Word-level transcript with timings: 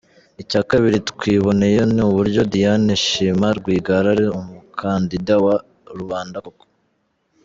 Icya 0.41 0.61
kabili 0.69 0.97
twiboneye 1.09 1.79
ni 1.93 2.01
uburyo 2.07 2.41
Diane 2.53 2.93
Shima 3.05 3.49
Rwigara 3.59 4.07
ari 4.15 4.25
umukandida 4.39 5.33
wa 5.45 5.55
rubanda 5.99 6.37
koko. 6.45 6.65